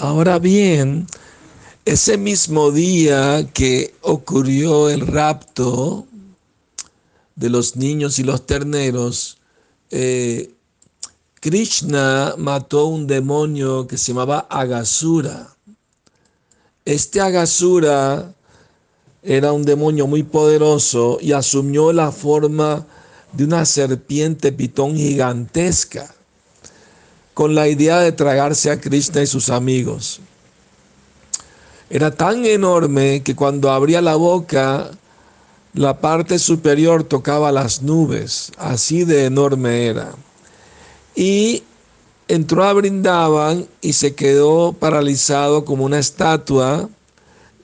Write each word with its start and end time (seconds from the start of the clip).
Ahora 0.00 0.38
bien, 0.38 1.08
ese 1.84 2.16
mismo 2.18 2.70
día 2.70 3.50
que 3.52 3.96
ocurrió 4.02 4.90
el 4.90 5.04
rapto 5.04 6.06
de 7.34 7.50
los 7.50 7.74
niños 7.74 8.20
y 8.20 8.22
los 8.22 8.46
terneros, 8.46 9.38
eh, 9.90 10.54
Krishna 11.40 12.34
mató 12.38 12.86
un 12.86 13.08
demonio 13.08 13.88
que 13.88 13.98
se 13.98 14.12
llamaba 14.12 14.46
Agasura. 14.48 15.56
Este 16.84 17.20
Agasura 17.20 18.32
era 19.24 19.52
un 19.52 19.64
demonio 19.64 20.06
muy 20.06 20.22
poderoso 20.22 21.18
y 21.20 21.32
asumió 21.32 21.92
la 21.92 22.12
forma 22.12 22.86
de 23.32 23.42
una 23.42 23.64
serpiente 23.64 24.52
pitón 24.52 24.94
gigantesca 24.94 26.14
con 27.38 27.54
la 27.54 27.68
idea 27.68 28.00
de 28.00 28.10
tragarse 28.10 28.68
a 28.68 28.80
Krishna 28.80 29.22
y 29.22 29.26
sus 29.28 29.48
amigos. 29.48 30.18
Era 31.88 32.10
tan 32.10 32.44
enorme 32.44 33.22
que 33.22 33.36
cuando 33.36 33.70
abría 33.70 34.02
la 34.02 34.16
boca, 34.16 34.90
la 35.72 36.00
parte 36.00 36.40
superior 36.40 37.04
tocaba 37.04 37.52
las 37.52 37.80
nubes, 37.80 38.50
así 38.58 39.04
de 39.04 39.26
enorme 39.26 39.86
era. 39.86 40.10
Y 41.14 41.62
entró 42.26 42.64
a 42.64 42.72
Brindaban 42.72 43.68
y 43.82 43.92
se 43.92 44.16
quedó 44.16 44.72
paralizado 44.72 45.64
como 45.64 45.84
una 45.84 46.00
estatua, 46.00 46.88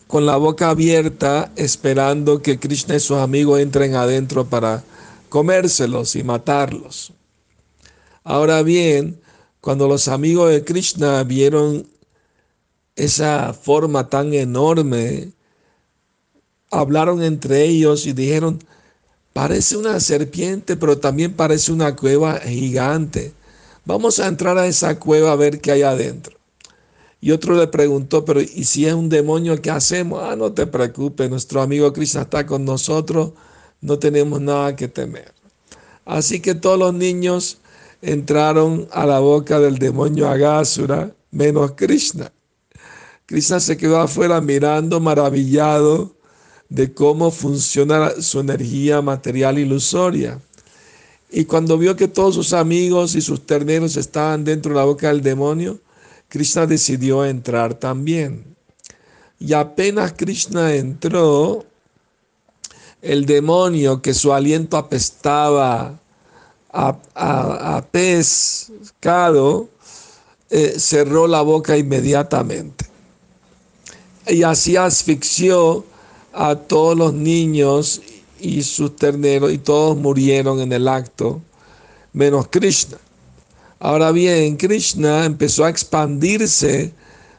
con 0.07 0.25
la 0.25 0.37
boca 0.37 0.71
abierta, 0.71 1.51
esperando 1.57 2.43
que 2.43 2.61
Krishna 2.61 2.95
y 2.95 3.01
sus 3.01 3.19
amigos 3.19 3.59
entren 3.59 3.97
adentro 3.97 4.45
para 4.45 4.85
comérselos 5.29 6.15
y 6.15 6.23
matarlos. 6.23 7.13
Ahora 8.23 8.63
bien, 8.63 9.19
cuando 9.65 9.89
los 9.89 10.09
amigos 10.09 10.51
de 10.51 10.63
Krishna 10.63 11.25
vieron 11.25 11.87
esa 12.97 13.55
forma 13.55 14.11
tan 14.11 14.35
enorme, 14.35 15.33
hablaron 16.71 17.23
entre 17.23 17.65
ellos 17.65 18.05
y 18.05 18.13
dijeron, 18.13 18.59
parece 19.33 19.79
una 19.79 19.99
serpiente, 20.01 20.77
pero 20.77 20.99
también 20.99 21.33
parece 21.33 21.73
una 21.73 21.97
cueva 21.97 22.41
gigante. 22.41 23.33
Vamos 23.87 24.21
a 24.21 24.27
entrar 24.27 24.59
a 24.59 24.67
esa 24.67 24.99
cueva 24.99 25.33
a 25.33 25.37
ver 25.37 25.63
qué 25.63 25.73
hay 25.73 25.81
adentro. 25.81 26.37
Y 27.23 27.31
otro 27.31 27.57
le 27.57 27.67
preguntó, 27.67 28.27
pero 28.27 28.43
¿y 28.43 28.65
si 28.65 28.85
es 28.85 28.93
un 28.93 29.09
demonio, 29.09 29.63
qué 29.63 29.71
hacemos? 29.71 30.21
Ah, 30.25 30.37
no 30.37 30.53
te 30.53 30.67
preocupes, 30.67 31.31
nuestro 31.31 31.63
amigo 31.63 31.91
Krishna 31.91 32.21
está 32.21 32.45
con 32.45 32.67
nosotros, 32.67 33.33
no 33.81 33.99
tenemos 33.99 34.43
nada 34.43 34.77
que 34.77 34.89
temer. 34.89 35.33
Así 36.05 36.41
que 36.41 36.55
todos 36.55 36.79
los 36.79 36.93
niños 36.93 37.63
entraron 38.05 38.89
a 38.93 39.07
la 39.07 39.19
boca 39.19 39.59
del 39.59 39.79
demonio 39.79 40.29
Agasura, 40.29 41.15
menos 41.31 41.73
Krishna. 41.73 42.31
Krishna 43.27 43.59
se 43.61 43.77
quedó 43.77 44.01
afuera 44.01 44.41
mirando 44.41 45.01
maravillado 45.01 46.15
de 46.69 46.93
cómo 46.93 47.31
funciona 47.31 48.11
su 48.21 48.41
energía 48.41 49.01
material 49.01 49.59
ilusoria. 49.59 50.41
Y 51.31 51.47
cuando 51.47 51.79
vio 51.79 51.97
que 51.97 52.09
todos 52.09 52.35
sus 52.35 52.53
amigos 52.53 53.15
y 53.15 53.21
sus 53.21 53.47
terneros 53.47 53.97
estaban 53.97 54.45
dentro 54.45 54.73
de 54.73 54.79
la 54.79 54.85
boca 54.85 55.09
del 55.09 55.23
demonio, 55.23 55.81
Krishna 56.29 56.67
decidió 56.67 57.25
entrar 57.25 57.75
también. 57.75 58.45
Y 59.39 59.53
apenas 59.53 60.13
Krishna 60.13 60.75
entró, 60.75 61.65
el 63.03 63.27
demonio 63.27 64.01
que 64.01 64.15
su 64.15 64.33
aliento 64.33 64.79
apestaba 64.79 66.01
a, 66.75 66.99
a, 67.15 67.85
eh, 70.51 70.75
cerró 70.79 71.27
la 71.27 71.43
boca 71.43 71.77
inmediatamente. 71.77 72.87
Y 74.27 74.43
así 74.43 74.77
asfixió 74.77 75.85
a 76.33 76.57
todos 76.57 76.97
los 76.99 77.15
niños 77.15 78.03
y 78.41 78.63
sus 78.63 78.97
terneros 78.97 79.53
y 79.53 79.59
todos 79.59 79.97
murieron 79.97 80.61
en 80.61 80.73
el 80.73 80.89
acto, 80.89 81.41
menos 82.13 82.49
Krishna. 82.49 82.99
Ahora 83.79 84.13
bien, 84.13 84.57
Krishna 84.57 85.25
empezó 85.25 85.65
a 85.65 85.71
expandirse 85.71 86.93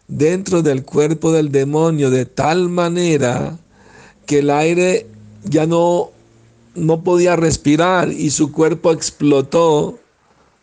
dentro 0.08 0.62
del 0.62 0.84
cuerpo 0.84 1.32
del 1.32 1.52
demonio 1.52 2.10
de 2.10 2.26
tal 2.26 2.70
manera 2.70 3.58
que 4.26 4.40
el 4.40 4.50
aire 4.50 5.08
ya 5.44 5.66
no, 5.66 6.12
no 6.76 7.04
podía 7.04 7.36
respirar 7.36 8.12
y 8.12 8.30
su 8.30 8.52
cuerpo 8.52 8.92
explotó 8.92 10.00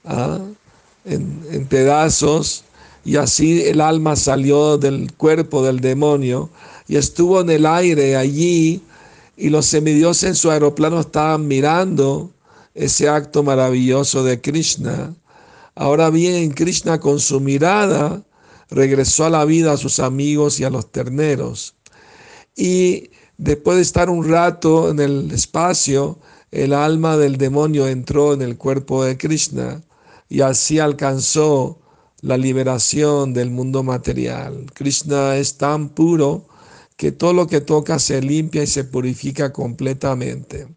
¿ah? 0.05 0.39
en, 1.05 1.43
en 1.51 1.67
pedazos 1.67 2.65
y 3.05 3.17
así 3.17 3.63
el 3.63 3.81
alma 3.81 4.17
salió 4.17 4.79
del 4.79 5.13
cuerpo 5.15 5.63
del 5.63 5.81
demonio 5.81 6.51
y 6.87 6.97
estuvo 6.97 7.41
en 7.41 7.51
el 7.51 7.67
aire 7.67 8.17
allí 8.17 8.83
y 9.37 9.51
los 9.51 9.67
semidioses 9.67 10.25
en 10.25 10.35
su 10.35 10.51
aeroplano 10.51 11.01
estaban 11.01 11.49
mirando 11.49 12.31
ese 12.75 13.09
acto 13.09 13.43
maravilloso 13.43 14.25
de 14.25 14.41
Krishna. 14.41 15.15
Ahora 15.75 16.11
bien, 16.11 16.51
Krishna 16.53 17.01
con 17.01 17.19
su 17.19 17.41
mirada 17.41 18.23
regresó 18.71 19.25
a 19.25 19.31
la 19.31 19.45
vida 19.45 19.73
a 19.73 19.77
sus 19.77 20.01
amigos 20.01 20.61
y 20.61 20.65
a 20.65 20.71
los 20.71 20.91
terneros. 20.91 21.75
Y 22.57 23.11
después 23.43 23.77
de 23.77 23.83
estar 23.83 24.09
un 24.09 24.29
rato 24.29 24.91
en 24.91 25.01
el 25.01 25.33
espacio, 25.33 26.19
el 26.53 26.73
alma 26.73 27.17
del 27.17 27.39
demonio 27.39 27.89
entró 27.89 28.35
en 28.35 28.43
el 28.43 28.57
cuerpo 28.57 29.05
de 29.05 29.19
Krishna 29.19 29.83
y 30.29 30.43
así 30.43 30.79
alcanzó 30.79 31.81
la 32.21 32.37
liberación 32.37 33.35
del 33.35 33.51
mundo 33.51 33.83
material. 33.83 34.67
Krishna 34.73 35.37
es 35.37 35.59
tan 35.59 35.89
puro 35.89 36.47
que 36.97 37.11
todo 37.11 37.33
lo 37.33 37.49
que 37.49 37.61
toca 37.61 37.99
se 37.99 38.23
limpia 38.23 38.63
y 38.63 38.69
se 38.69 38.85
purifica 38.85 39.53
completamente. 39.53 40.69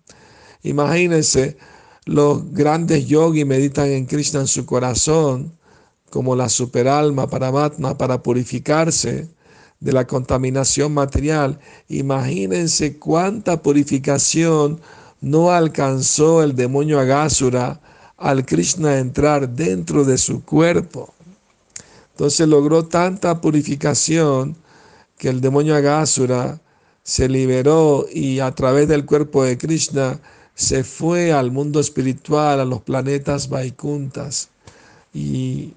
Imagínense, 0.63 1.57
los 2.05 2.51
grandes 2.51 3.05
yogis 3.05 3.45
meditan 3.45 3.91
en 3.91 4.07
Krishna 4.07 4.39
en 4.39 4.47
su 4.47 4.65
corazón, 4.65 5.55
como 6.09 6.35
la 6.35 6.49
superalma 6.49 7.27
Paramatma, 7.27 7.95
para 7.95 8.23
purificarse 8.23 9.34
de 9.79 9.93
la 9.93 10.05
contaminación 10.07 10.93
material. 10.93 11.59
Imagínense 11.87 12.97
cuánta 12.97 13.61
purificación 13.61 14.79
no 15.21 15.51
alcanzó 15.51 16.43
el 16.43 16.55
demonio 16.55 16.99
Agasura 16.99 17.79
al 18.17 18.45
Krishna 18.45 18.99
entrar 18.99 19.49
dentro 19.49 20.05
de 20.05 20.17
su 20.17 20.43
cuerpo. 20.43 21.13
Entonces 22.11 22.47
logró 22.47 22.85
tanta 22.85 23.41
purificación 23.41 24.55
que 25.17 25.29
el 25.29 25.41
demonio 25.41 25.75
Agasura 25.75 26.59
se 27.03 27.27
liberó 27.29 28.05
y 28.11 28.39
a 28.39 28.51
través 28.53 28.87
del 28.87 29.05
cuerpo 29.05 29.43
de 29.43 29.57
Krishna 29.57 30.19
se 30.55 30.83
fue 30.83 31.33
al 31.33 31.51
mundo 31.51 31.79
espiritual, 31.79 32.59
a 32.59 32.65
los 32.65 32.81
planetas 32.81 33.49
Vaikuntas 33.49 34.49
y, 35.13 35.73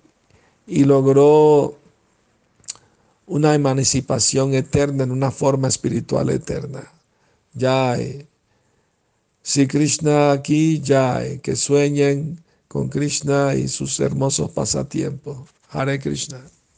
y 0.67 0.85
logró 0.85 1.77
una 3.29 3.55
emancipación 3.55 4.55
eterna 4.55 5.05
en 5.05 5.11
una 5.11 5.31
forma 5.31 5.69
espiritual 5.69 6.31
eterna. 6.31 6.91
Ya, 7.53 7.97
si 9.43 9.67
Krishna 9.67 10.33
aquí, 10.33 10.81
ya, 10.81 11.23
que 11.43 11.55
sueñen 11.57 12.43
con 12.67 12.89
Krishna 12.89 13.55
y 13.55 13.69
sus 13.69 14.01
hermosos 14.01 14.51
pasatiempos. 14.51 15.49
Hare 15.71 15.99
Krishna. 15.99 16.43